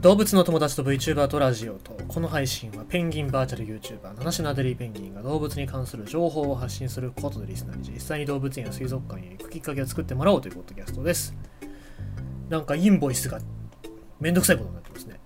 [0.00, 11.34] 動物の友達と VTuber とラジオとこの配信はペンギンバーチャル YouTuber 七種のアデリーペンギンが動物に関する情報を発信することでリスナーに実際に動物園や水族館に行くきっかけを作ってもらおうというポッドキャストです。
[12.48, 13.40] なんかインボイスが
[14.20, 15.20] めんどくさいことになってますね。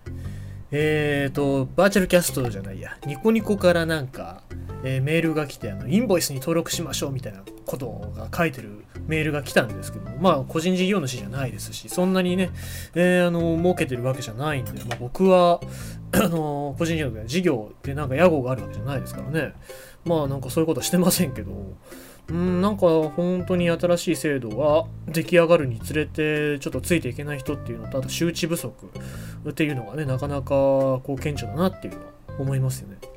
[0.71, 2.97] えーとバーチャルキャストじゃないや。
[3.05, 4.43] ニコニコからなんか
[4.85, 7.43] えー、メールが来てあのインボイスに登録しましょうみたいな
[7.73, 12.51] ことが書いてるメールが来たんですけどまあ個人事業主じゃないですしそんなにね、
[12.95, 15.61] えー、あの儲けてるわけじゃないんで、まあ、僕は
[16.13, 19.55] あの個人事業で事業でなんか屋号があるわけじゃないですからね
[20.05, 21.53] まあなんかそういうことはしてませんけど
[22.29, 28.91] うんなんか本当に新しい制度が出来上がるにつれてちょっとついていけない人っていうのとあと周知不足
[29.49, 33.12] っていうのがねなかなかこう顕著だなっていうのは思いますよね。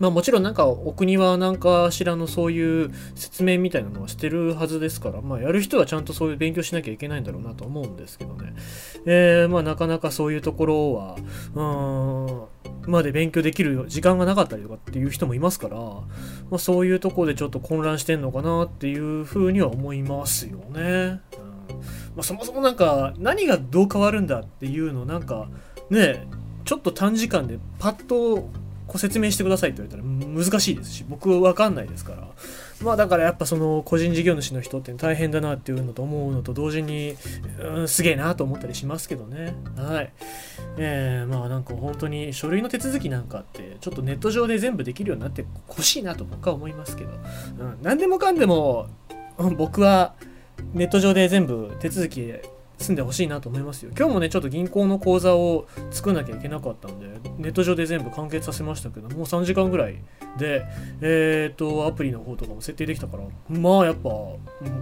[0.00, 8.54] まあもちろんなんかお国は何かしらのそういう説明みたいなのはしてるはずですから、まあやる人はちゃんとそういう勉強しなきゃいけないんだろうなと思うんですけどね。
[9.06, 11.16] えー、まあなかなかそういうところは、
[11.54, 16.04] うーん、まで勉強できる時間がなかったりとかっていう人もいますから、ま
[16.52, 21.20] あそういうところでちょっと混乱してんのかなっていうふうには思いますよね。
[21.38, 21.54] うん
[22.16, 25.48] まあ、そもそもなんか何がどう変わるんだっていうのなんか
[25.90, 26.26] ね
[26.64, 28.48] ちょっと短時間でパッと
[28.94, 32.28] こう説明してくださいって言われたら難しいですし僕わかんないですから。
[32.80, 37.16] まあだからやっぱその個人事業主の人って大変だなっていうのと思うのと同時に、
[37.60, 39.56] うん、すげえなと思ったりしますけどね。
[39.76, 40.12] はい。
[40.76, 48.86] えー、まあなんか本当に書類の手続きなんかってちょっとネット上で全部できるようになってほしいなと僕は思いますけど、うん、何でもかんでも、
[49.56, 50.14] 僕は
[50.72, 52.32] ネット上で全部手続き
[52.78, 53.92] 住んでほしいなと思いますよ。
[53.96, 57.06] 今日もね、ちょっと銀行の口座を作んなきゃいけなかったんで、
[57.38, 60.02] ネット上で全部完結させましたけど、もう3時間ぐらい
[60.38, 60.64] で、
[61.00, 64.08] えっ、ー、と、アプリの方とかも設定できたから、まあやっぱ、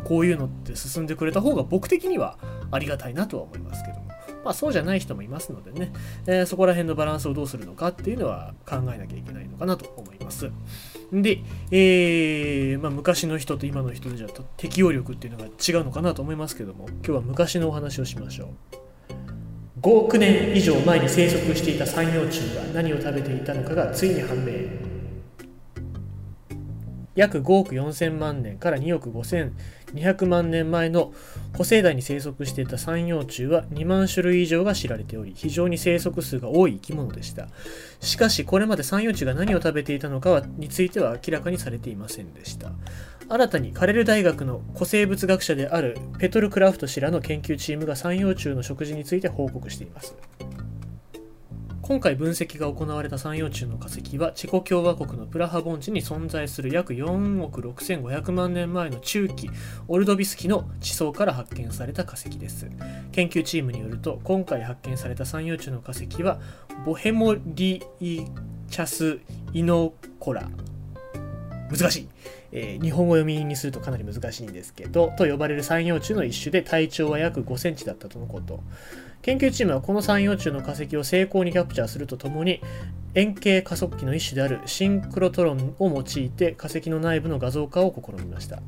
[0.05, 2.39] こういうのって進んでくれた方が僕的には
[2.71, 4.12] ありがたいなとは思いますけども。
[4.45, 5.93] まあそうじゃない人もいますのでね、
[6.27, 10.51] えー、そこら辺のバランスをどうするのかっていうのは考えなきゃいけないのかなと思います。
[11.13, 11.41] で、
[11.71, 18.49] えー、まあ、昔の人と今の人じゃ適応力っていうのが違うのかなと思いますけども、今日は昔のお話をしましょう。
[19.83, 24.92] 5億年以上前に生息していた三葉虫が何を食べていたのかがついに判明。
[27.15, 31.13] 約5億4000万年から2億5200万年前の
[31.53, 37.49] 古生代に生息していた三葉虫は2万種類以上が知られており非常に生息数が多い生き物でした。
[38.01, 42.73] しかしこれまで三葉虫が何を食べていたのかについては明らかにされていませんでした。
[43.29, 50.15] 新たにカレル大学の古生物学者であるペトル・クラフト氏らの研究チームが三葉虫の食事について報告しています。
[51.83, 59.51] 今回分析が行われた三葉虫の化石はチェコ共和国のプラハ盆地に存在する約4億6500万年前の中期
[59.89, 62.71] オルドビス紀の地層から発見された化石です。
[63.11, 66.41] 研究チームによると今回発見された三葉虫の化石は
[66.87, 69.19] ボヘモリチャス
[69.53, 70.49] イノコラ
[71.73, 72.09] 難しい、
[72.53, 78.61] えー、日本語読みにするとかなり難しいんですけどと呼ばれる三葉虫の一種で体長は約5センチだったとのこと。
[79.23, 82.61] 研究チームはこの三葉虫の化石を成功にキャプチャーするとともに
[83.15, 88.61] 円形加速器の一種であるシンクロトロンを用いて化石の内部の画像化を試みました。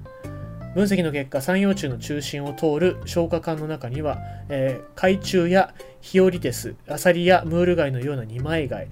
[0.75, 8.89] 分析の結果三葉虫の中心を通る消化管の中には、えー、海中やヒオリテスアサリやムール貝のような二枚貝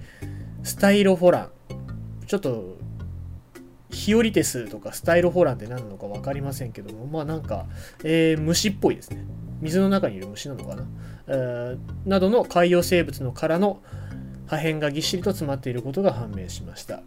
[0.63, 1.49] スタイロフォラン
[2.25, 2.77] ちょっと
[3.93, 7.67] ヒオリテスとかスタイルホランって何なのか分かりませんけどもまあなんか、
[8.03, 9.23] えー、虫っぽいですね。
[9.61, 10.83] 水の中にいる虫なのかな、
[11.27, 13.81] えー、などの海洋生物の殻の
[14.47, 17.01] 破片がぎっしりと詰まっていることが判明しました。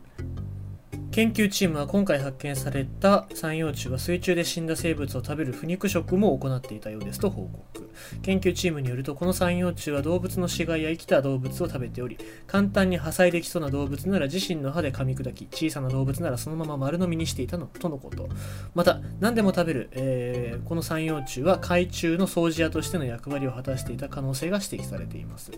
[1.17, 7.91] 研究チームは今回発見された三葉虫は水中で死んだ生物を食べる腐肉食も行っていたようですと報告。
[8.21, 18.29] 研究チームによるとこの三葉虫は動物の死骸や生きた動物を食べており簡単に破砕できそうな動物なら自身の歯で噛み砕き小さな動物ならそのまま丸飲みにしていたのとのこと。
[18.75, 25.51] また何でも食べる、えー、この三葉虫は海中の掃除屋としての役割を果たしていた可能性が指摘されています。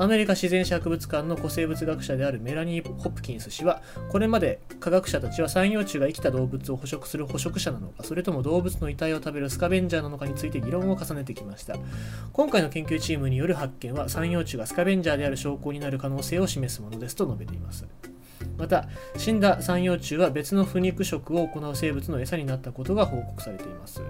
[0.00, 11.74] アメリカ自然史博物館の古生物学者であるメラニー・ホプキンス氏はこれまで科学者たちは三葉虫が生きた動物を捕食する捕食者なのかそれとも動物の遺体を食べるスカベンジャーなのかについて議論を重ねてきました。
[12.32, 17.84] 今回の研究チームによる発見は三葉虫がスカベンジャーである証拠になる可能性を示すものですと述べています。
[18.56, 24.00] また死んだ三葉虫は別の腐肉食を行う生物の餌になったことが報告されています。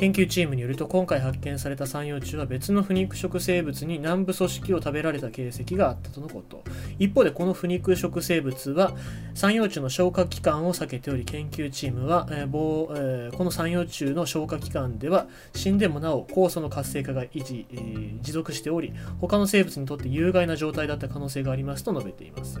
[0.00, 6.64] 研究チームによると今回発見された三葉虫は別の腐肉食生物に軟部組織を食べられた形跡があったとのこと。
[6.98, 8.94] 一方でこの腐肉食生物は
[9.34, 22.58] 三葉虫の消化器官を避けており研究チームは、えー棒えーこの三葉虫の消化器官では死んでもなお酵素の活性化が維持、えー持続しており他の生物にとって有害な状態だった可能性がありますと述べています。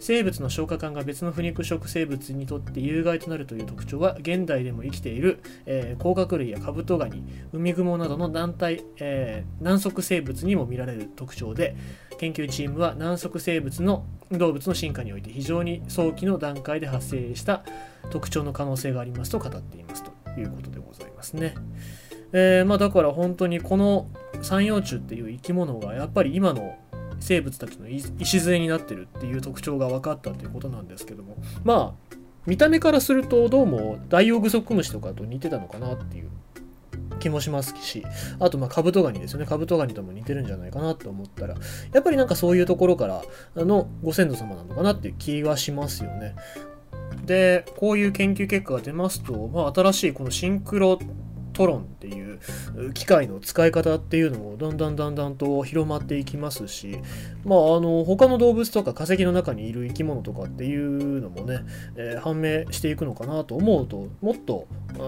[0.00, 7.24] 生物の消化管が別の腐肉食生物にとって有害となるという特徴は現代でも生きている、えー甲殻類やカブトガニ
[7.54, 11.74] ウミグモなどの軟体、えー軟足生物にも見られる特徴で
[12.18, 17.64] 研究チームは軟足生物の動物の進化において非常に早期の段階で発生した
[18.10, 21.54] 特徴の可能性がありますと語っていますということでございますね。
[22.34, 24.06] えーまあ、だから本当にこの
[24.42, 26.76] 三葉虫っていう生き物がやっぱり今の
[27.18, 32.16] 生物たちの礎になってるっていう特徴が分かったということなんですけどもまあ
[32.48, 36.30] 見た目からするとどうもダイオウグソクムシとかと似てたのかなっていう
[37.18, 38.04] 気もしますし
[38.38, 39.46] あとまあカブトガニですよね。
[39.46, 41.54] カブトガニとも似てるんじゃないかなと思ったら
[41.92, 46.34] やっぱりなんかそういうところからのご先祖様なのかなっていう気がしますよね。
[47.24, 50.98] でこういう研究結果が出ますと、まあ、新しいこのシンクロ
[51.58, 52.38] トロンっていう
[52.94, 57.00] 機械の使い方っていうのもだんだんだんだんと広まっていきますし、
[57.44, 61.64] まあ、あの他の動物とか化石の中にいる生き物とかっていうのもね、
[61.96, 64.66] えー判明していくのかなと思うともっと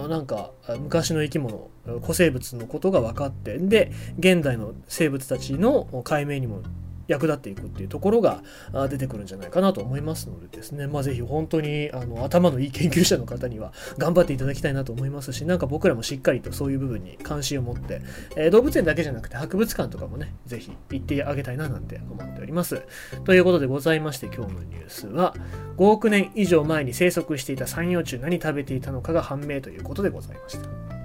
[0.09, 1.69] なんか昔の生き物
[2.01, 6.61] 古生物のことが分かってで現代の生物たちの解明にも
[7.11, 8.41] 役立っていくっていうところが
[8.89, 18.01] 出てくるんじゃないかなと思いますのでですね、まあ、ぜひ本当にあの頭のいい研究者の方には頑張っていただきたいなと思いますしなんか僕らもしっかりとそういう部分に関心を持って、
[18.35, 22.83] えー動物園だけじゃなくて博物館とかもねぜひ行ってあげたいななんて思っております。
[23.23, 25.33] ということでございまして今日のニュースは
[25.77, 31.00] 5億年以上前に生息していた三葉虫何食べていたのかが判明ということでございました。